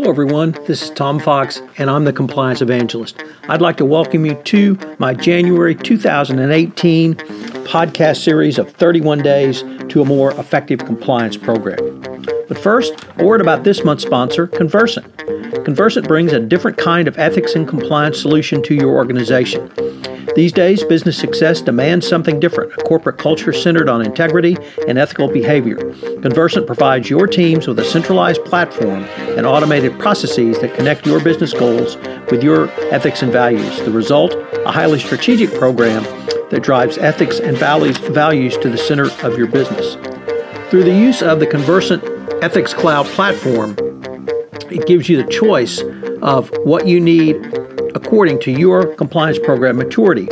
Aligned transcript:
Hello, 0.00 0.10
everyone. 0.10 0.52
This 0.66 0.82
is 0.82 0.88
Tom 0.88 1.20
Fox, 1.20 1.60
and 1.76 1.90
I'm 1.90 2.06
the 2.06 2.12
Compliance 2.14 2.62
Evangelist. 2.62 3.22
I'd 3.50 3.60
like 3.60 3.76
to 3.76 3.84
welcome 3.84 4.24
you 4.24 4.34
to 4.34 4.78
my 4.98 5.12
January 5.12 5.74
2018 5.74 7.16
podcast 7.66 8.24
series 8.24 8.56
of 8.56 8.72
31 8.72 9.18
Days 9.18 9.62
to 9.90 10.00
a 10.00 10.04
More 10.06 10.30
Effective 10.40 10.78
Compliance 10.78 11.36
Program. 11.36 12.00
But 12.48 12.56
first, 12.56 12.94
a 13.18 13.24
word 13.26 13.42
about 13.42 13.64
this 13.64 13.84
month's 13.84 14.02
sponsor, 14.02 14.46
Conversant. 14.46 15.18
Conversant 15.66 16.08
brings 16.08 16.32
a 16.32 16.40
different 16.40 16.78
kind 16.78 17.06
of 17.06 17.18
ethics 17.18 17.54
and 17.54 17.68
compliance 17.68 18.18
solution 18.18 18.62
to 18.62 18.74
your 18.74 18.96
organization. 18.96 19.70
These 20.36 20.52
days, 20.52 20.84
business 20.84 21.18
success 21.18 21.60
demands 21.60 22.06
something 22.06 22.38
different 22.38 22.72
a 22.72 22.76
corporate 22.76 23.18
culture 23.18 23.52
centered 23.52 23.88
on 23.88 24.04
integrity 24.04 24.56
and 24.86 24.98
ethical 24.98 25.28
behavior. 25.28 25.76
Conversant 26.22 26.66
provides 26.66 27.10
your 27.10 27.26
teams 27.26 27.66
with 27.66 27.78
a 27.78 27.84
centralized 27.84 28.44
platform 28.44 29.04
and 29.36 29.44
automated 29.44 29.98
processes 29.98 30.58
that 30.60 30.74
connect 30.74 31.06
your 31.06 31.20
business 31.20 31.52
goals 31.52 31.96
with 32.30 32.42
your 32.42 32.70
ethics 32.92 33.22
and 33.22 33.32
values. 33.32 33.80
The 33.80 33.90
result, 33.90 34.34
a 34.34 34.70
highly 34.70 35.00
strategic 35.00 35.52
program 35.54 36.04
that 36.50 36.62
drives 36.62 36.98
ethics 36.98 37.40
and 37.40 37.56
values, 37.56 37.98
values 37.98 38.56
to 38.58 38.68
the 38.68 38.78
center 38.78 39.10
of 39.24 39.36
your 39.36 39.46
business. 39.46 39.94
Through 40.70 40.84
the 40.84 40.94
use 40.94 41.22
of 41.22 41.40
the 41.40 41.46
Conversant 41.46 42.04
Ethics 42.42 42.72
Cloud 42.72 43.06
platform, 43.06 43.76
it 44.70 44.86
gives 44.86 45.08
you 45.08 45.20
the 45.20 45.30
choice 45.30 45.82
of 46.22 46.50
what 46.64 46.86
you 46.86 47.00
need 47.00 47.34
according 48.10 48.40
to 48.40 48.50
your 48.50 48.92
compliance 48.96 49.38
program 49.38 49.76
maturity. 49.76 50.28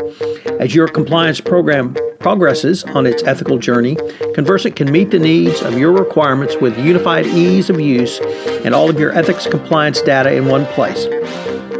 As 0.58 0.74
your 0.74 0.88
compliance 0.88 1.40
program 1.40 1.96
progresses 2.18 2.82
on 2.82 3.06
its 3.06 3.22
ethical 3.22 3.56
journey, 3.56 3.96
Conversant 4.34 4.74
can 4.74 4.90
meet 4.90 5.12
the 5.12 5.18
needs 5.20 5.62
of 5.62 5.78
your 5.78 5.92
requirements 5.92 6.56
with 6.56 6.76
unified 6.76 7.24
ease 7.26 7.70
of 7.70 7.78
use 7.78 8.18
and 8.64 8.74
all 8.74 8.90
of 8.90 8.98
your 8.98 9.12
ethics 9.12 9.46
compliance 9.46 10.02
data 10.02 10.32
in 10.34 10.46
one 10.46 10.66
place, 10.66 11.04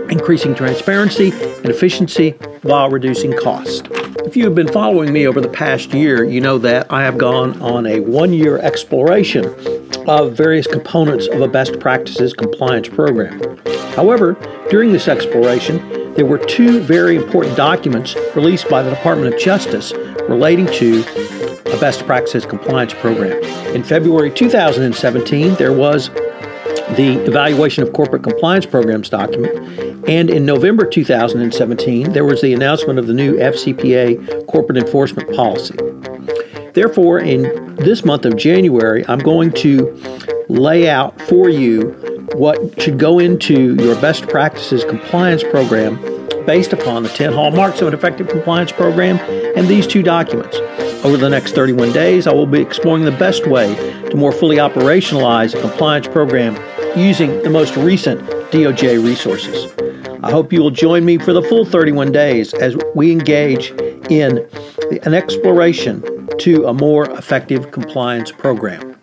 increasing 0.09 0.55
transparency 0.55 1.33
and 1.33 1.67
efficiency 1.67 2.31
while 2.63 2.89
reducing 2.89 3.37
cost. 3.37 3.89
If 4.25 4.37
you 4.37 4.45
have 4.45 4.55
been 4.55 4.73
following 4.73 5.13
me 5.13 5.27
over 5.27 5.41
the 5.41 5.49
past 5.49 5.93
year, 5.93 6.23
you 6.23 6.41
know 6.41 6.59
that 6.59 6.93
I 6.93 7.03
have 7.03 7.19
gone 7.19 7.61
on 7.61 7.87
a 7.87 7.99
one 7.99 8.33
year 8.33 8.59
exploration 8.59 9.47
of 10.07 10.35
various 10.35 10.69
components 10.69 11.27
of 11.27 11.41
a 11.41 11.49
best 11.49 11.81
practices 11.81 12.35
compliance 12.35 12.89
program. 12.89 13.41
However, 13.99 14.37
during 14.71 14.93
this 14.93 15.09
exploration, 15.09 16.15
there 16.15 16.25
were 16.25 16.39
two 16.39 16.79
very 16.79 17.17
important 17.17 17.57
documents 17.57 18.15
released 18.37 18.69
by 18.69 18.81
the 18.81 18.91
Department 18.91 19.35
of 19.35 19.41
Justice 19.41 19.93
relating 20.29 20.67
to 20.67 21.01
a 21.67 21.81
best 21.81 22.07
practices 22.07 22.47
compliance 22.47 22.95
program. 22.95 23.43
In 23.75 23.83
February 23.83 24.31
2017, 24.31 25.57
there 25.57 25.73
was 25.73 26.11
the 26.95 27.21
Evaluation 27.27 27.83
of 27.83 27.93
Corporate 27.93 28.23
Compliance 28.23 28.67
Programs 28.67 29.09
document, 29.09 30.09
and 30.09 30.31
in 30.31 30.47
November 30.47 30.87
2017, 30.87 32.13
there 32.13 32.25
was 32.25 32.41
the 32.41 32.55
announcement 32.55 33.01
of 33.01 33.09
the 33.09 33.15
new 33.15 33.35
FCPA 33.35 34.47
corporate 34.47 34.79
enforcement 34.79 35.35
policy. 35.35 35.75
Therefore, 36.73 37.19
in 37.19 37.75
this 37.75 38.05
month 38.05 38.27
of 38.27 38.37
January, 38.37 39.05
I'm 39.09 39.19
going 39.19 39.51
to 39.55 39.93
lay 40.49 40.89
out 40.89 41.21
for 41.23 41.49
you 41.49 42.18
what 42.35 42.81
should 42.81 42.99
go 42.99 43.19
into 43.19 43.75
your 43.77 43.95
best 44.01 44.29
practices 44.29 44.85
compliance 44.85 45.43
program 45.43 45.97
based 46.47 46.73
upon 46.73 47.03
the 47.03 47.09
10 47.09 47.33
hallmarks 47.33 47.81
of 47.81 47.89
an 47.89 47.95
effective 47.95 48.29
compliance 48.29 48.73
program 48.73 49.19
and 49.57 49.69
these 49.69 49.87
two 49.87 50.03
documents. 50.03 50.57
Over 51.05 51.17
the 51.17 51.29
next 51.29 51.55
31 51.55 51.93
days, 51.93 52.27
I 52.27 52.33
will 52.33 52.47
be 52.47 52.61
exploring 52.61 53.05
the 53.05 53.13
best 53.13 53.47
way 53.47 53.75
to 54.11 54.17
more 54.17 54.33
fully 54.33 54.57
operationalize 54.57 55.55
a 55.55 55.61
compliance 55.61 56.09
program 56.09 56.57
using 56.99 57.43
the 57.43 57.51
most 57.51 57.77
recent 57.77 58.21
DOJ 58.51 59.05
resources. 59.05 59.73
I 60.23 60.31
hope 60.31 60.53
you 60.53 60.61
will 60.61 60.71
join 60.71 61.05
me 61.05 61.19
for 61.19 61.33
the 61.33 61.43
full 61.43 61.65
31 61.65 62.11
days 62.11 62.53
as 62.55 62.77
we 62.95 63.13
engage 63.13 63.71
in 64.11 64.39
an 65.03 65.15
exploration 65.15 66.03
to 66.39 66.67
a 66.67 66.75
more 66.75 67.11
effective 67.11 67.71
compliance 67.71 68.33
program. 68.33 68.98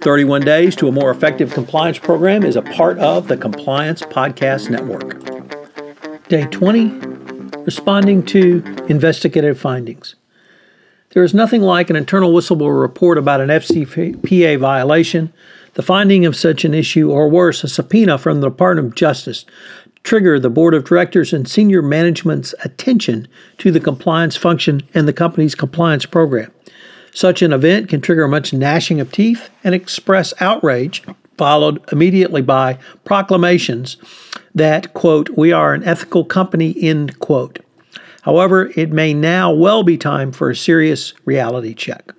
31 0.00 0.40
Days 0.40 0.74
to 0.76 0.88
a 0.88 0.92
More 0.92 1.10
Effective 1.10 1.52
Compliance 1.52 1.98
Program 1.98 2.42
is 2.42 2.56
a 2.56 2.62
part 2.62 2.98
of 2.98 3.28
the 3.28 3.36
Compliance 3.36 4.00
Podcast 4.00 4.70
Network. 4.70 6.28
Day 6.28 6.46
20 6.46 6.88
Responding 7.64 8.24
to 8.24 8.64
Investigative 8.88 9.60
Findings. 9.60 10.14
There 11.10 11.22
is 11.22 11.34
nothing 11.34 11.60
like 11.60 11.90
an 11.90 11.96
internal 11.96 12.32
whistleblower 12.32 12.80
report 12.80 13.18
about 13.18 13.42
an 13.42 13.50
FCPA 13.50 14.58
violation, 14.58 15.34
the 15.74 15.82
finding 15.82 16.24
of 16.24 16.34
such 16.34 16.64
an 16.64 16.72
issue, 16.72 17.10
or 17.10 17.28
worse, 17.28 17.62
a 17.62 17.68
subpoena 17.68 18.16
from 18.16 18.40
the 18.40 18.48
Department 18.48 18.88
of 18.88 18.94
Justice 18.94 19.44
trigger 20.02 20.40
the 20.40 20.48
board 20.48 20.72
of 20.72 20.84
directors 20.84 21.34
and 21.34 21.46
senior 21.46 21.82
management's 21.82 22.54
attention 22.64 23.28
to 23.58 23.70
the 23.70 23.80
compliance 23.80 24.34
function 24.34 24.80
and 24.94 25.06
the 25.06 25.12
company's 25.12 25.54
compliance 25.54 26.06
program. 26.06 26.50
Such 27.12 27.42
an 27.42 27.52
event 27.52 27.88
can 27.88 28.00
trigger 28.00 28.28
much 28.28 28.52
gnashing 28.52 29.00
of 29.00 29.10
teeth 29.10 29.50
and 29.64 29.74
express 29.74 30.32
outrage, 30.40 31.02
followed 31.36 31.82
immediately 31.92 32.42
by 32.42 32.78
proclamations 33.04 33.96
that, 34.54 34.94
quote, 34.94 35.30
we 35.30 35.52
are 35.52 35.74
an 35.74 35.84
ethical 35.84 36.24
company, 36.24 36.74
end 36.80 37.18
quote. 37.18 37.58
However, 38.22 38.70
it 38.76 38.90
may 38.90 39.14
now 39.14 39.52
well 39.52 39.82
be 39.82 39.96
time 39.96 40.32
for 40.32 40.50
a 40.50 40.56
serious 40.56 41.14
reality 41.24 41.74
check. 41.74 42.12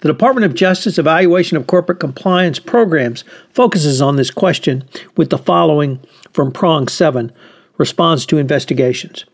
The 0.00 0.08
Department 0.08 0.46
of 0.46 0.54
Justice 0.54 0.96
evaluation 0.96 1.56
of 1.58 1.66
corporate 1.66 2.00
compliance 2.00 2.58
programs 2.58 3.24
focuses 3.52 4.00
on 4.00 4.16
this 4.16 4.30
question 4.30 4.88
with 5.16 5.28
the 5.28 5.36
following 5.36 6.00
from 6.32 6.52
prong 6.52 6.88
7 6.88 7.32
response 7.76 8.24
to 8.26 8.38
investigations. 8.38 9.26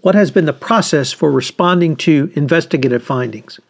What 0.00 0.14
has 0.14 0.30
been 0.30 0.46
the 0.46 0.52
process 0.52 1.12
for 1.12 1.30
responding 1.30 1.94
to 1.96 2.32
investigative 2.34 3.02
findings? 3.02 3.60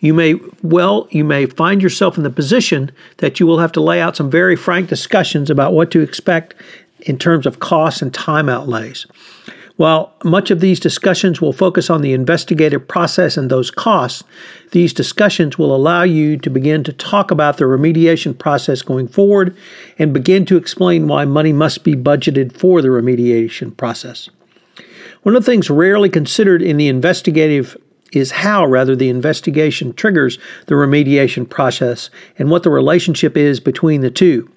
You 0.00 0.14
may 0.14 0.34
well 0.62 1.08
you 1.10 1.24
may 1.24 1.46
find 1.46 1.82
yourself 1.82 2.16
in 2.16 2.24
the 2.24 2.30
position 2.30 2.90
that 3.18 3.40
you 3.40 3.46
will 3.46 3.58
have 3.58 3.72
to 3.72 3.80
lay 3.80 4.00
out 4.00 4.16
some 4.16 4.30
very 4.30 4.56
frank 4.56 4.88
discussions 4.88 5.50
about 5.50 5.72
what 5.72 5.90
to 5.90 6.00
expect 6.00 6.54
in 7.00 7.18
terms 7.18 7.46
of 7.46 7.60
costs 7.60 8.02
and 8.02 8.12
time 8.12 8.48
outlays. 8.48 9.06
While 9.76 10.12
much 10.24 10.50
of 10.50 10.58
these 10.58 10.80
discussions 10.80 11.40
will 11.40 11.52
focus 11.52 11.88
on 11.88 12.02
the 12.02 12.12
investigative 12.12 12.88
process 12.88 13.36
and 13.36 13.48
those 13.48 13.70
costs, 13.70 14.24
these 14.72 14.92
discussions 14.92 15.56
will 15.56 15.74
allow 15.74 16.02
you 16.02 16.36
to 16.38 16.50
begin 16.50 16.82
to 16.82 16.92
talk 16.92 17.30
about 17.30 17.58
the 17.58 17.64
remediation 17.64 18.36
process 18.36 18.82
going 18.82 19.06
forward 19.06 19.56
and 19.96 20.12
begin 20.12 20.44
to 20.46 20.56
explain 20.56 21.06
why 21.06 21.24
money 21.24 21.52
must 21.52 21.84
be 21.84 21.94
budgeted 21.94 22.56
for 22.58 22.82
the 22.82 22.88
remediation 22.88 23.76
process. 23.76 24.28
One 25.22 25.36
of 25.36 25.44
the 25.44 25.50
things 25.50 25.70
rarely 25.70 26.08
considered 26.08 26.60
in 26.60 26.76
the 26.76 26.88
investigative 26.88 27.76
is 28.12 28.30
how, 28.30 28.64
rather, 28.66 28.96
the 28.96 29.08
investigation 29.08 29.92
triggers 29.92 30.38
the 30.66 30.74
remediation 30.74 31.48
process 31.48 32.10
and 32.38 32.50
what 32.50 32.62
the 32.62 32.70
relationship 32.70 33.36
is 33.36 33.60
between 33.60 34.00
the 34.00 34.10
two. 34.10 34.50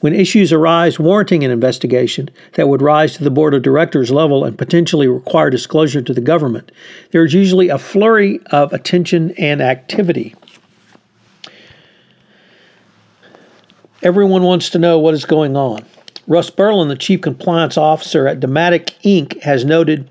When 0.00 0.14
issues 0.14 0.52
arise 0.52 0.98
warranting 0.98 1.42
an 1.42 1.50
investigation 1.50 2.28
that 2.52 2.68
would 2.68 2.82
rise 2.82 3.16
to 3.16 3.24
the 3.24 3.30
board 3.30 3.54
of 3.54 3.62
directors 3.62 4.10
level 4.10 4.44
and 4.44 4.58
potentially 4.58 5.08
require 5.08 5.48
disclosure 5.48 6.02
to 6.02 6.12
the 6.12 6.20
government, 6.20 6.70
there 7.12 7.24
is 7.24 7.32
usually 7.32 7.70
a 7.70 7.78
flurry 7.78 8.40
of 8.46 8.72
attention 8.72 9.32
and 9.32 9.62
activity. 9.62 10.34
Everyone 14.02 14.42
wants 14.42 14.68
to 14.70 14.78
know 14.78 14.98
what 14.98 15.14
is 15.14 15.24
going 15.24 15.56
on. 15.56 15.84
Russ 16.26 16.50
Berlin, 16.50 16.88
the 16.88 16.96
chief 16.96 17.22
compliance 17.22 17.78
officer 17.78 18.28
at 18.28 18.40
Dematic 18.40 18.90
Inc., 19.02 19.40
has 19.42 19.64
noted 19.64 20.10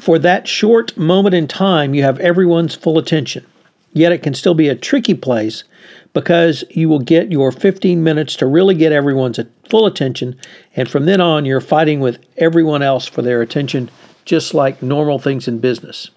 for 0.00 0.18
that 0.18 0.48
short 0.48 0.96
moment 0.96 1.34
in 1.34 1.46
time, 1.46 1.94
you 1.94 2.02
have 2.02 2.18
everyone's 2.20 2.74
full 2.74 2.98
attention. 2.98 3.46
Yet 3.92 4.12
it 4.12 4.22
can 4.22 4.34
still 4.34 4.54
be 4.54 4.68
a 4.68 4.76
tricky 4.76 5.14
place 5.14 5.64
because 6.12 6.64
you 6.70 6.88
will 6.88 7.00
get 7.00 7.30
your 7.30 7.52
15 7.52 8.02
minutes 8.02 8.36
to 8.36 8.46
really 8.46 8.74
get 8.74 8.92
everyone's 8.92 9.38
full 9.68 9.86
attention. 9.86 10.38
And 10.76 10.88
from 10.88 11.06
then 11.06 11.20
on, 11.20 11.44
you're 11.44 11.60
fighting 11.60 12.00
with 12.00 12.18
everyone 12.36 12.82
else 12.82 13.06
for 13.06 13.22
their 13.22 13.42
attention, 13.42 13.90
just 14.24 14.54
like 14.54 14.82
normal 14.82 15.18
things 15.18 15.48
in 15.48 15.58
business. 15.58 16.10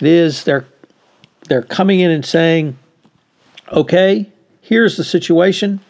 It 0.00 0.06
is, 0.06 0.44
they're, 0.44 0.66
they're 1.48 1.62
coming 1.62 2.00
in 2.00 2.10
and 2.10 2.24
saying, 2.24 2.76
okay, 3.72 4.30
here's 4.60 4.96
the 4.96 5.04
situation. 5.04 5.80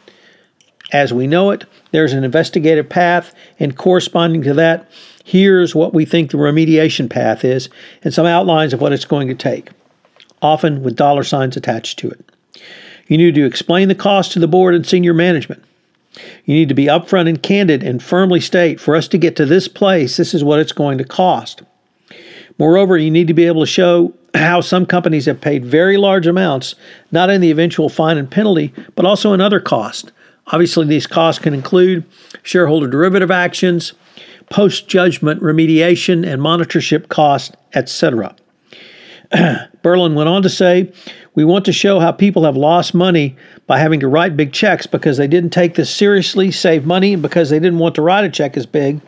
As 0.92 1.12
we 1.12 1.26
know 1.26 1.50
it, 1.50 1.64
there's 1.90 2.12
an 2.12 2.24
investigative 2.24 2.88
path, 2.88 3.34
and 3.58 3.76
corresponding 3.76 4.42
to 4.42 4.54
that, 4.54 4.90
here's 5.24 5.74
what 5.74 5.94
we 5.94 6.04
think 6.04 6.30
the 6.30 6.36
remediation 6.36 7.08
path 7.08 7.44
is, 7.44 7.68
and 8.02 8.12
some 8.12 8.26
outlines 8.26 8.72
of 8.72 8.80
what 8.80 8.92
it's 8.92 9.04
going 9.04 9.28
to 9.28 9.34
take, 9.34 9.70
often 10.42 10.82
with 10.82 10.96
dollar 10.96 11.24
signs 11.24 11.56
attached 11.56 11.98
to 12.00 12.10
it. 12.10 12.30
You 13.08 13.18
need 13.18 13.34
to 13.34 13.46
explain 13.46 13.88
the 13.88 13.94
cost 13.94 14.32
to 14.32 14.38
the 14.38 14.48
board 14.48 14.74
and 14.74 14.86
senior 14.86 15.14
management. 15.14 15.62
You 16.44 16.54
need 16.54 16.68
to 16.68 16.74
be 16.74 16.86
upfront 16.86 17.28
and 17.28 17.42
candid 17.42 17.82
and 17.82 18.02
firmly 18.02 18.40
state 18.40 18.78
for 18.78 18.94
us 18.94 19.08
to 19.08 19.18
get 19.18 19.36
to 19.36 19.46
this 19.46 19.68
place, 19.68 20.16
this 20.16 20.34
is 20.34 20.44
what 20.44 20.60
it's 20.60 20.72
going 20.72 20.98
to 20.98 21.04
cost. 21.04 21.62
Moreover, 22.58 22.96
you 22.96 23.10
need 23.10 23.26
to 23.26 23.34
be 23.34 23.46
able 23.46 23.62
to 23.62 23.66
show 23.66 24.14
how 24.34 24.60
some 24.60 24.86
companies 24.86 25.26
have 25.26 25.40
paid 25.40 25.64
very 25.64 25.96
large 25.96 26.26
amounts, 26.26 26.74
not 27.10 27.30
in 27.30 27.40
the 27.40 27.50
eventual 27.50 27.88
fine 27.88 28.18
and 28.18 28.30
penalty, 28.30 28.72
but 28.94 29.04
also 29.04 29.32
in 29.32 29.40
other 29.40 29.60
costs, 29.60 30.10
Obviously, 30.48 30.86
these 30.86 31.06
costs 31.06 31.42
can 31.42 31.54
include 31.54 32.04
shareholder 32.42 32.86
derivative 32.86 33.30
actions, 33.30 33.94
post 34.50 34.88
judgment 34.88 35.40
remediation 35.40 36.26
and 36.26 36.42
monitorship 36.42 37.08
costs, 37.08 37.54
etc. 37.72 38.36
Berlin 39.82 40.14
went 40.14 40.28
on 40.28 40.42
to 40.42 40.50
say, 40.50 40.92
We 41.34 41.44
want 41.44 41.64
to 41.64 41.72
show 41.72 41.98
how 41.98 42.12
people 42.12 42.44
have 42.44 42.56
lost 42.56 42.94
money 42.94 43.36
by 43.66 43.78
having 43.78 44.00
to 44.00 44.08
write 44.08 44.36
big 44.36 44.52
checks 44.52 44.86
because 44.86 45.16
they 45.16 45.26
didn't 45.26 45.50
take 45.50 45.74
this 45.74 45.92
seriously, 45.92 46.50
save 46.50 46.84
money, 46.84 47.16
because 47.16 47.50
they 47.50 47.58
didn't 47.58 47.78
want 47.78 47.94
to 47.94 48.02
write 48.02 48.24
a 48.24 48.30
check 48.30 48.56
as 48.56 48.66
big. 48.66 49.00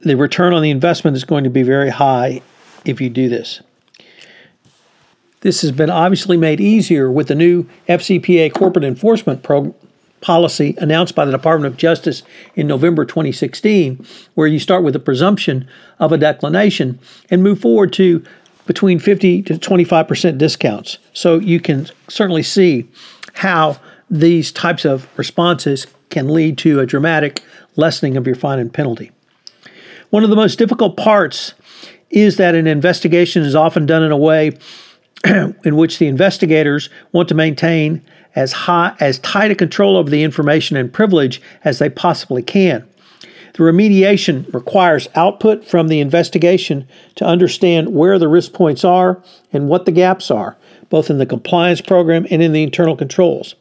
The 0.00 0.16
return 0.16 0.52
on 0.52 0.62
the 0.62 0.70
investment 0.70 1.16
is 1.16 1.24
going 1.24 1.44
to 1.44 1.50
be 1.50 1.62
very 1.62 1.90
high 1.90 2.42
if 2.84 3.00
you 3.00 3.10
do 3.10 3.28
this. 3.28 3.62
This 5.40 5.62
has 5.62 5.70
been 5.70 5.90
obviously 5.90 6.36
made 6.36 6.60
easier 6.60 7.10
with 7.10 7.28
the 7.28 7.34
new 7.34 7.64
FCPA 7.88 8.52
corporate 8.52 8.84
enforcement 8.84 9.46
policy 10.20 10.74
announced 10.78 11.14
by 11.14 11.24
the 11.24 11.30
Department 11.30 11.72
of 11.72 11.78
Justice 11.78 12.24
in 12.56 12.66
November 12.66 13.04
2016, 13.04 14.04
where 14.34 14.48
you 14.48 14.58
start 14.58 14.82
with 14.82 14.96
a 14.96 15.00
presumption 15.00 15.68
of 16.00 16.10
a 16.10 16.18
declination 16.18 16.98
and 17.30 17.42
move 17.42 17.60
forward 17.60 17.92
to 17.94 18.24
between 18.66 18.98
50 18.98 19.42
to 19.42 19.54
25% 19.54 20.38
discounts. 20.38 20.98
So 21.12 21.38
you 21.38 21.60
can 21.60 21.88
certainly 22.08 22.42
see 22.42 22.88
how 23.34 23.80
these 24.10 24.50
types 24.50 24.84
of 24.84 25.08
responses 25.16 25.86
can 26.10 26.28
lead 26.28 26.58
to 26.58 26.80
a 26.80 26.86
dramatic 26.86 27.42
lessening 27.76 28.16
of 28.16 28.26
your 28.26 28.36
fine 28.36 28.58
and 28.58 28.72
penalty. 28.72 29.12
One 30.10 30.24
of 30.24 30.30
the 30.30 30.36
most 30.36 30.58
difficult 30.58 30.96
parts 30.96 31.54
is 32.10 32.38
that 32.38 32.54
an 32.54 32.66
investigation 32.66 33.42
is 33.42 33.54
often 33.54 33.86
done 33.86 34.02
in 34.02 34.10
a 34.10 34.16
way 34.16 34.58
in 35.64 35.76
which 35.76 35.98
the 35.98 36.06
investigators 36.06 36.90
want 37.12 37.28
to 37.28 37.34
maintain 37.34 38.02
as 38.34 38.52
high 38.52 38.94
as 39.00 39.18
tight 39.18 39.50
a 39.50 39.54
control 39.54 39.96
over 39.96 40.08
the 40.08 40.22
information 40.22 40.76
and 40.76 40.92
privilege 40.92 41.42
as 41.64 41.78
they 41.78 41.90
possibly 41.90 42.42
can. 42.42 42.88
The 43.54 43.64
remediation 43.64 44.52
requires 44.54 45.08
output 45.16 45.64
from 45.64 45.88
the 45.88 45.98
investigation 45.98 46.86
to 47.16 47.24
understand 47.24 47.92
where 47.92 48.18
the 48.18 48.28
risk 48.28 48.52
points 48.52 48.84
are 48.84 49.20
and 49.52 49.68
what 49.68 49.84
the 49.84 49.92
gaps 49.92 50.30
are, 50.30 50.56
both 50.90 51.10
in 51.10 51.18
the 51.18 51.26
compliance 51.26 51.80
program 51.80 52.26
and 52.30 52.40
in 52.40 52.52
the 52.52 52.62
internal 52.62 52.96
controls. 52.96 53.56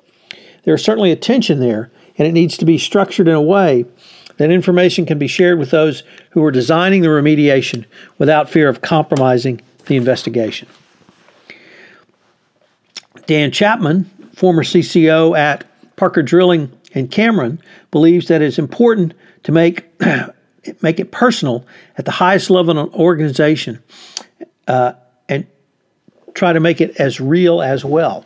There 0.64 0.76
is 0.76 0.84
certainly 0.84 1.12
a 1.12 1.16
tension 1.16 1.60
there, 1.60 1.90
and 2.18 2.28
it 2.28 2.34
needs 2.34 2.58
to 2.58 2.66
be 2.66 2.78
structured 2.78 3.28
in 3.28 3.34
a 3.34 3.42
way 3.42 3.86
that 4.38 4.52
information 4.52 5.08
can 5.08 5.18
be 5.18 5.28
shared 5.28 5.58
with 5.58 5.72
those 5.72 6.04
who 6.32 6.44
are 6.44 6.52
designing 6.52 7.02
the 7.02 7.08
remediation 7.08 7.86
without 8.20 8.50
fear 8.50 8.70
of 8.70 8.82
compromising 8.82 9.62
the 9.88 9.96
investigation. 9.96 10.68
Dan 13.28 13.52
Chapman, 13.52 14.06
former 14.34 14.64
CCO 14.64 15.38
at 15.38 15.66
Parker 15.98 16.24
Drilling 16.24 16.72
and 16.94 17.12
Cameron, 17.12 17.62
believes 17.92 18.28
that 18.30 18.42
it's 18.42 18.58
important 18.58 19.14
to 19.44 19.52
make 19.52 19.86
make 20.82 21.00
it 21.00 21.12
personal 21.12 21.66
at 21.98 22.06
the 22.06 22.12
highest 22.12 22.50
level 22.50 22.78
of 22.78 22.88
an 22.88 22.94
organization 22.94 23.82
uh, 24.68 24.94
and 25.30 25.48
try 26.34 26.52
to 26.54 26.60
make 26.60 26.82
it 26.82 26.96
as 26.98 27.22
real 27.22 27.62
as 27.62 27.86
well. 27.86 28.26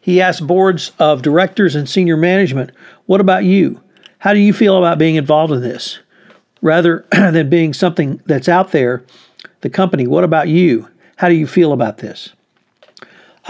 He 0.00 0.20
asked 0.20 0.46
boards 0.46 0.92
of 0.98 1.22
directors 1.22 1.74
and 1.74 1.88
senior 1.88 2.16
management, 2.16 2.70
What 3.06 3.20
about 3.20 3.44
you? 3.44 3.82
How 4.18 4.32
do 4.34 4.38
you 4.38 4.52
feel 4.52 4.76
about 4.76 4.98
being 4.98 5.16
involved 5.16 5.52
in 5.52 5.60
this? 5.60 5.98
Rather 6.62 7.06
than 7.12 7.48
being 7.48 7.72
something 7.72 8.22
that's 8.26 8.48
out 8.48 8.72
there, 8.72 9.04
the 9.60 9.70
company, 9.70 10.06
what 10.06 10.24
about 10.24 10.48
you? 10.48 10.88
How 11.16 11.28
do 11.28 11.34
you 11.34 11.46
feel 11.46 11.72
about 11.72 11.98
this? 11.98 12.30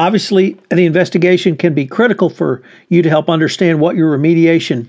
Obviously, 0.00 0.56
the 0.70 0.86
investigation 0.86 1.58
can 1.58 1.74
be 1.74 1.86
critical 1.86 2.30
for 2.30 2.62
you 2.88 3.02
to 3.02 3.10
help 3.10 3.28
understand 3.28 3.80
what 3.80 3.96
your 3.96 4.16
remediation 4.16 4.88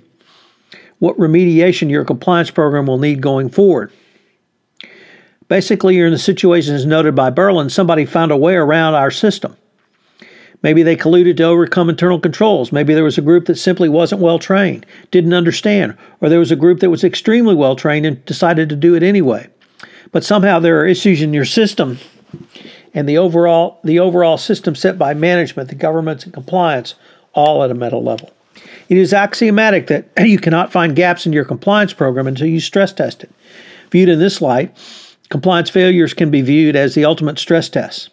what 1.00 1.18
remediation 1.18 1.90
your 1.90 2.06
compliance 2.06 2.52
program 2.52 2.86
will 2.86 3.00
need 3.00 3.22
going 3.22 3.50
forward. 3.50 3.92
Basically, 5.48 5.96
you're 5.96 6.06
in 6.06 6.14
the 6.14 6.20
situation 6.20 6.76
as 6.76 6.86
noted 6.86 7.16
by 7.16 7.32
Berlin, 7.32 7.72
somebody 7.72 8.06
found 8.06 8.32
a 8.32 8.38
way 8.38 8.54
around 8.54 8.94
our 8.94 9.10
system. 9.10 9.58
Maybe 10.62 10.84
they 10.84 10.96
colluded 10.96 11.38
to 11.38 11.44
overcome 11.44 11.90
internal 11.90 12.20
controls. 12.20 12.72
Maybe 12.72 12.94
there 12.94 13.04
was 13.04 13.18
a 13.18 13.24
group 13.24 13.48
that 13.48 13.56
simply 13.56 13.90
wasn't 13.90 14.22
well 14.22 14.38
trained, 14.38 14.86
didn't 15.10 15.34
understand, 15.34 15.98
or 16.22 16.30
there 16.30 16.38
was 16.38 16.52
a 16.52 16.56
group 16.56 16.82
that 16.82 16.92
was 16.92 17.04
extremely 17.04 17.56
well 17.56 17.76
trained 17.76 18.06
and 18.06 18.24
decided 18.26 18.70
to 18.70 18.76
do 18.76 18.94
it 18.94 19.02
anyway. 19.02 19.50
But 20.12 20.24
somehow 20.24 20.60
there 20.60 20.80
are 20.80 20.86
issues 20.86 21.22
in 21.24 21.34
your 21.34 21.46
system 21.46 21.98
and 22.94 23.08
the 23.08 23.18
overall 23.18 23.80
the 23.84 24.00
overall 24.00 24.38
system 24.38 24.76
set 24.76 24.98
by 24.98 25.14
management, 25.14 25.70
the 25.70 25.76
governments 25.76 26.24
and 26.24 26.34
compliance, 26.34 26.96
all 27.34 27.64
at 27.64 27.72
a 27.72 27.74
meta 27.74 27.98
level. 27.98 28.32
It 28.90 28.98
is 28.98 29.14
axiomatic 29.14 29.88
that 29.88 30.10
you 30.28 30.38
cannot 30.40 30.72
find 30.72 30.96
gaps 30.96 31.26
in 31.26 31.34
your 31.34 31.46
compliance 31.46 31.94
program 31.94 32.28
until 32.28 32.48
you 32.48 32.60
stress 32.60 32.94
test 32.94 33.24
it. 33.24 33.32
Viewed 33.92 34.10
in 34.10 34.20
this 34.20 34.42
light, 34.42 34.76
compliance 35.30 35.70
failures 35.70 36.14
can 36.14 36.32
be 36.32 36.42
viewed 36.42 36.76
as 36.76 36.96
the 36.96 37.06
ultimate 37.06 37.40
stress 37.40 37.70
test. 37.70 38.10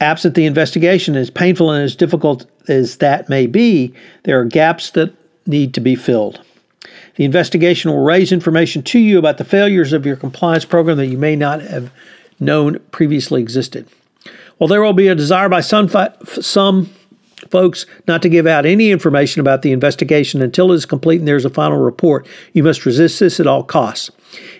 Absent 0.00 0.34
the 0.34 0.44
investigation, 0.44 1.16
as 1.16 1.30
painful 1.30 1.70
and 1.70 1.82
as 1.82 1.96
difficult 1.96 2.46
as 2.68 2.96
that 2.98 3.28
may 3.28 3.46
be, 3.46 3.94
there 4.24 4.40
are 4.40 4.44
gaps 4.44 4.90
that 4.90 5.14
need 5.46 5.72
to 5.74 5.80
be 5.80 5.94
filled. 5.94 6.42
The 7.16 7.24
investigation 7.24 7.90
will 7.90 8.02
raise 8.02 8.32
information 8.32 8.82
to 8.82 8.98
you 8.98 9.18
about 9.18 9.38
the 9.38 9.44
failures 9.44 9.92
of 9.92 10.04
your 10.04 10.16
compliance 10.16 10.64
program 10.64 10.96
that 10.96 11.06
you 11.06 11.18
may 11.18 11.36
not 11.36 11.62
have 11.62 11.92
known 12.44 12.78
previously 12.90 13.40
existed. 13.40 13.88
While 14.58 14.68
there 14.68 14.82
will 14.82 14.92
be 14.92 15.08
a 15.08 15.14
desire 15.14 15.48
by 15.48 15.60
some, 15.60 15.88
some 16.24 16.90
folks 17.50 17.86
not 18.06 18.22
to 18.22 18.28
give 18.28 18.46
out 18.46 18.66
any 18.66 18.90
information 18.90 19.40
about 19.40 19.62
the 19.62 19.72
investigation 19.72 20.42
until 20.42 20.72
it 20.72 20.76
is 20.76 20.86
complete 20.86 21.18
and 21.18 21.28
there's 21.28 21.44
a 21.44 21.50
final 21.50 21.78
report, 21.78 22.26
you 22.52 22.62
must 22.62 22.86
resist 22.86 23.20
this 23.20 23.40
at 23.40 23.46
all 23.46 23.62
costs. 23.62 24.10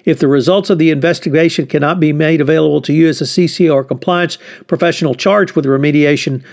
If 0.04 0.18
the 0.18 0.28
results 0.28 0.70
of 0.70 0.78
the 0.78 0.90
investigation 0.90 1.66
cannot 1.66 2.00
be 2.00 2.12
made 2.12 2.40
available 2.40 2.80
to 2.82 2.92
you 2.92 3.08
as 3.08 3.20
a 3.20 3.24
CCO 3.24 3.74
or 3.74 3.84
compliance 3.84 4.38
professional 4.66 5.14
charged 5.14 5.56
with 5.56 5.64
remediation 5.64 6.44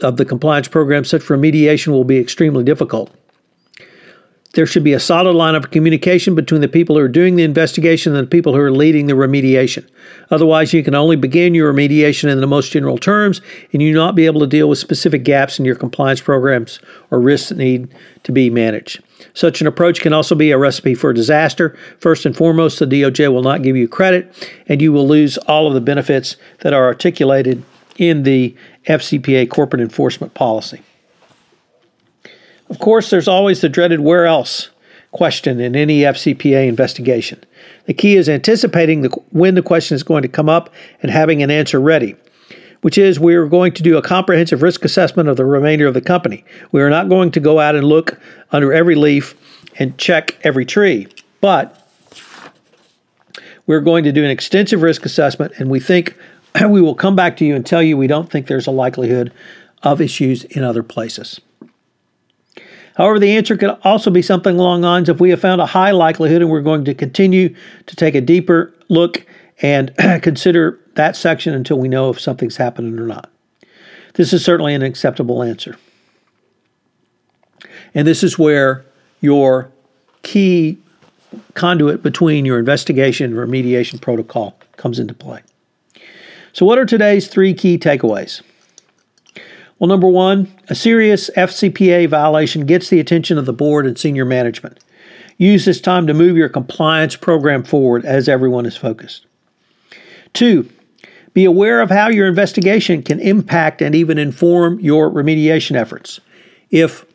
of 0.00 0.16
the 0.16 0.24
compliance 0.24 0.68
program, 0.68 1.04
such 1.04 1.22
remediation 1.22 1.88
will 1.88 2.04
be 2.04 2.18
extremely 2.18 2.64
difficult. 2.64 3.10
There 4.54 4.66
should 4.66 4.82
be 4.82 4.94
a 4.94 5.00
solid 5.00 5.34
line 5.34 5.54
of 5.54 5.70
communication 5.70 6.34
between 6.34 6.60
the 6.60 6.66
people 6.66 6.96
who 6.96 7.02
are 7.02 7.08
doing 7.08 7.36
the 7.36 7.44
investigation 7.44 8.16
and 8.16 8.26
the 8.26 8.30
people 8.30 8.52
who 8.52 8.58
are 8.58 8.72
leading 8.72 9.06
the 9.06 9.12
remediation. 9.12 9.88
Otherwise, 10.32 10.72
you 10.72 10.82
can 10.82 10.96
only 10.96 11.14
begin 11.14 11.54
your 11.54 11.72
remediation 11.72 12.28
in 12.28 12.40
the 12.40 12.48
most 12.48 12.72
general 12.72 12.98
terms, 12.98 13.40
and 13.72 13.80
you 13.80 13.94
will 13.94 14.04
not 14.04 14.16
be 14.16 14.26
able 14.26 14.40
to 14.40 14.48
deal 14.48 14.68
with 14.68 14.78
specific 14.78 15.22
gaps 15.22 15.60
in 15.60 15.64
your 15.64 15.76
compliance 15.76 16.20
programs 16.20 16.80
or 17.12 17.20
risks 17.20 17.50
that 17.50 17.58
need 17.58 17.94
to 18.24 18.32
be 18.32 18.50
managed. 18.50 19.00
Such 19.34 19.60
an 19.60 19.68
approach 19.68 20.00
can 20.00 20.12
also 20.12 20.34
be 20.34 20.50
a 20.50 20.58
recipe 20.58 20.96
for 20.96 21.12
disaster. 21.12 21.78
First 21.98 22.26
and 22.26 22.36
foremost, 22.36 22.80
the 22.80 22.86
DOJ 22.86 23.32
will 23.32 23.44
not 23.44 23.62
give 23.62 23.76
you 23.76 23.86
credit, 23.86 24.50
and 24.66 24.82
you 24.82 24.92
will 24.92 25.06
lose 25.06 25.38
all 25.38 25.68
of 25.68 25.74
the 25.74 25.80
benefits 25.80 26.36
that 26.60 26.72
are 26.72 26.86
articulated 26.86 27.62
in 27.98 28.24
the 28.24 28.56
FCPA 28.86 29.48
corporate 29.48 29.82
enforcement 29.82 30.34
policy. 30.34 30.82
Of 32.70 32.78
course, 32.78 33.10
there's 33.10 33.28
always 33.28 33.60
the 33.60 33.68
dreaded 33.68 34.00
where 34.00 34.26
else 34.26 34.70
question 35.10 35.58
in 35.58 35.74
any 35.74 36.02
FCPA 36.02 36.68
investigation. 36.68 37.42
The 37.86 37.94
key 37.94 38.16
is 38.16 38.28
anticipating 38.28 39.02
the, 39.02 39.08
when 39.30 39.56
the 39.56 39.62
question 39.62 39.96
is 39.96 40.04
going 40.04 40.22
to 40.22 40.28
come 40.28 40.48
up 40.48 40.72
and 41.02 41.10
having 41.10 41.42
an 41.42 41.50
answer 41.50 41.80
ready, 41.80 42.14
which 42.82 42.96
is 42.96 43.18
we 43.18 43.34
are 43.34 43.46
going 43.46 43.72
to 43.72 43.82
do 43.82 43.96
a 43.96 44.02
comprehensive 44.02 44.62
risk 44.62 44.84
assessment 44.84 45.28
of 45.28 45.36
the 45.36 45.44
remainder 45.44 45.88
of 45.88 45.94
the 45.94 46.00
company. 46.00 46.44
We 46.70 46.80
are 46.80 46.90
not 46.90 47.08
going 47.08 47.32
to 47.32 47.40
go 47.40 47.58
out 47.58 47.74
and 47.74 47.84
look 47.84 48.20
under 48.52 48.72
every 48.72 48.94
leaf 48.94 49.34
and 49.80 49.98
check 49.98 50.38
every 50.44 50.64
tree, 50.64 51.08
but 51.40 51.76
we're 53.66 53.80
going 53.80 54.04
to 54.04 54.12
do 54.12 54.24
an 54.24 54.30
extensive 54.30 54.82
risk 54.82 55.04
assessment 55.04 55.52
and 55.58 55.70
we 55.70 55.80
think 55.80 56.16
we 56.68 56.80
will 56.80 56.94
come 56.94 57.16
back 57.16 57.36
to 57.38 57.44
you 57.44 57.56
and 57.56 57.66
tell 57.66 57.82
you 57.82 57.96
we 57.96 58.06
don't 58.06 58.30
think 58.30 58.46
there's 58.46 58.68
a 58.68 58.72
likelihood 58.72 59.32
of 59.82 60.00
issues 60.00 60.44
in 60.44 60.62
other 60.62 60.84
places. 60.84 61.40
However, 63.00 63.18
the 63.18 63.34
answer 63.34 63.56
could 63.56 63.78
also 63.82 64.10
be 64.10 64.20
something 64.20 64.58
along 64.58 64.82
lines 64.82 65.08
of 65.08 65.20
we 65.20 65.30
have 65.30 65.40
found 65.40 65.62
a 65.62 65.64
high 65.64 65.90
likelihood 65.90 66.42
and 66.42 66.50
we're 66.50 66.60
going 66.60 66.84
to 66.84 66.92
continue 66.92 67.56
to 67.86 67.96
take 67.96 68.14
a 68.14 68.20
deeper 68.20 68.74
look 68.90 69.24
and 69.62 69.96
consider 70.22 70.78
that 70.96 71.16
section 71.16 71.54
until 71.54 71.78
we 71.78 71.88
know 71.88 72.10
if 72.10 72.20
something's 72.20 72.58
happening 72.58 72.98
or 72.98 73.06
not. 73.06 73.30
This 74.16 74.34
is 74.34 74.44
certainly 74.44 74.74
an 74.74 74.82
acceptable 74.82 75.42
answer. 75.42 75.78
And 77.94 78.06
this 78.06 78.22
is 78.22 78.38
where 78.38 78.84
your 79.22 79.72
key 80.22 80.76
conduit 81.54 82.02
between 82.02 82.44
your 82.44 82.58
investigation 82.58 83.34
and 83.34 83.50
remediation 83.50 83.98
protocol 83.98 84.58
comes 84.76 84.98
into 84.98 85.14
play. 85.14 85.40
So, 86.52 86.66
what 86.66 86.76
are 86.76 86.84
today's 86.84 87.28
three 87.28 87.54
key 87.54 87.78
takeaways? 87.78 88.42
Well, 89.80 89.88
number 89.88 90.08
one, 90.08 90.52
a 90.68 90.74
serious 90.74 91.30
FCPA 91.38 92.06
violation 92.06 92.66
gets 92.66 92.90
the 92.90 93.00
attention 93.00 93.38
of 93.38 93.46
the 93.46 93.54
board 93.54 93.86
and 93.86 93.98
senior 93.98 94.26
management. 94.26 94.78
Use 95.38 95.64
this 95.64 95.80
time 95.80 96.06
to 96.06 96.12
move 96.12 96.36
your 96.36 96.50
compliance 96.50 97.16
program 97.16 97.64
forward 97.64 98.04
as 98.04 98.28
everyone 98.28 98.66
is 98.66 98.76
focused. 98.76 99.24
Two, 100.34 100.68
Be 101.32 101.44
aware 101.44 101.80
of 101.80 101.90
how 101.90 102.08
your 102.08 102.26
investigation 102.26 103.02
can 103.02 103.20
impact 103.20 103.80
and 103.80 103.94
even 103.94 104.18
inform 104.18 104.80
your 104.80 105.10
remediation 105.10 105.76
efforts. 105.76 106.20
If 106.70 107.06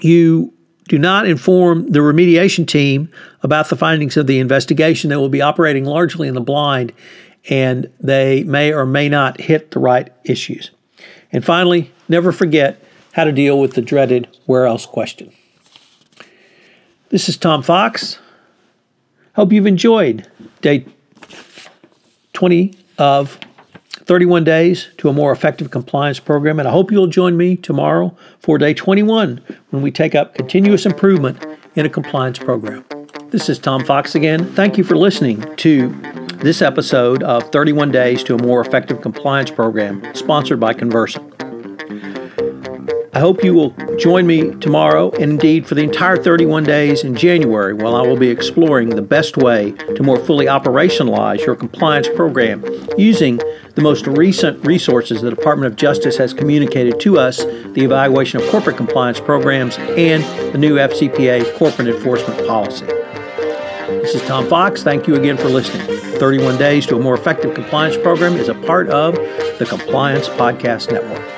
you 0.00 0.52
do 0.88 0.98
not 0.98 1.28
inform 1.28 1.90
the 1.92 1.98
remediation 2.00 2.66
team 2.66 3.10
about 3.42 3.68
the 3.68 3.76
findings 3.76 4.16
of 4.16 4.26
the 4.26 4.38
investigation, 4.38 5.10
they 5.10 5.16
will 5.16 5.28
be 5.28 5.42
operating 5.42 5.84
largely 5.84 6.26
in 6.26 6.34
the 6.34 6.40
blind 6.40 6.92
and 7.50 7.92
they 8.00 8.42
may 8.44 8.72
or 8.72 8.86
may 8.86 9.08
not 9.08 9.40
hit 9.40 9.70
the 9.70 9.78
right 9.78 10.10
issues. 10.24 10.70
And 11.32 11.44
finally, 11.44 11.92
never 12.08 12.32
forget 12.32 12.82
how 13.12 13.24
to 13.24 13.32
deal 13.32 13.58
with 13.58 13.74
the 13.74 13.82
dreaded 13.82 14.28
where 14.46 14.66
else 14.66 14.86
question. 14.86 15.32
This 17.10 17.28
is 17.28 17.36
Tom 17.36 17.62
Fox. 17.62 18.18
Hope 19.34 19.52
you've 19.52 19.66
enjoyed 19.66 20.26
day 20.60 20.86
20 22.32 22.74
of 22.98 23.38
31 24.08 24.44
days 24.44 24.88
to 24.98 25.08
a 25.08 25.12
more 25.12 25.32
effective 25.32 25.70
compliance 25.70 26.18
program. 26.18 26.58
And 26.58 26.66
I 26.66 26.70
hope 26.70 26.90
you'll 26.90 27.06
join 27.06 27.36
me 27.36 27.56
tomorrow 27.56 28.16
for 28.40 28.58
day 28.58 28.74
21 28.74 29.40
when 29.70 29.82
we 29.82 29.90
take 29.90 30.14
up 30.14 30.34
continuous 30.34 30.86
improvement 30.86 31.44
in 31.74 31.86
a 31.86 31.90
compliance 31.90 32.38
program. 32.38 32.84
This 33.30 33.48
is 33.48 33.58
Tom 33.58 33.84
Fox 33.84 34.14
again. 34.14 34.44
Thank 34.54 34.78
you 34.78 34.84
for 34.84 34.96
listening 34.96 35.44
to 35.56 36.17
this 36.40 36.62
episode 36.62 37.24
of 37.24 37.50
31 37.50 37.90
Days 37.90 38.22
to 38.22 38.34
a 38.34 38.42
More 38.42 38.60
Effective 38.60 39.00
Compliance 39.02 39.50
Program, 39.50 40.02
sponsored 40.14 40.60
by 40.60 40.72
Conversant. 40.72 41.34
I 43.12 43.20
hope 43.20 43.42
you 43.42 43.52
will 43.54 43.70
join 43.96 44.28
me 44.28 44.52
tomorrow 44.56 45.10
and 45.12 45.32
indeed 45.32 45.66
for 45.66 45.74
the 45.74 45.82
entire 45.82 46.16
31 46.16 46.62
days 46.62 47.02
in 47.02 47.16
January 47.16 47.74
while 47.74 47.96
I 47.96 48.02
will 48.02 48.16
be 48.16 48.28
exploring 48.28 48.90
the 48.90 49.02
best 49.02 49.36
way 49.36 49.72
to 49.72 50.02
more 50.04 50.20
fully 50.20 50.46
operationalize 50.46 51.44
your 51.44 51.56
compliance 51.56 52.08
program 52.08 52.64
using 52.96 53.38
the 53.74 53.82
most 53.82 54.06
recent 54.06 54.64
resources 54.64 55.20
the 55.20 55.30
Department 55.30 55.72
of 55.72 55.76
Justice 55.76 56.16
has 56.18 56.32
communicated 56.32 57.00
to 57.00 57.18
us 57.18 57.38
the 57.38 57.82
evaluation 57.82 58.40
of 58.40 58.48
corporate 58.50 58.76
compliance 58.76 59.18
programs 59.18 59.76
and 59.78 60.22
the 60.54 60.58
new 60.58 60.76
FCPA 60.76 61.58
corporate 61.58 61.88
enforcement 61.88 62.46
policy. 62.46 62.86
This 64.08 64.22
is 64.22 64.26
Tom 64.26 64.48
Fox. 64.48 64.82
Thank 64.82 65.06
you 65.06 65.16
again 65.16 65.36
for 65.36 65.50
listening. 65.50 65.86
31 66.18 66.56
Days 66.56 66.86
to 66.86 66.96
a 66.96 66.98
More 66.98 67.12
Effective 67.12 67.54
Compliance 67.54 67.94
Program 67.98 68.36
is 68.36 68.48
a 68.48 68.54
part 68.54 68.88
of 68.88 69.16
the 69.58 69.66
Compliance 69.68 70.30
Podcast 70.30 70.90
Network. 70.90 71.37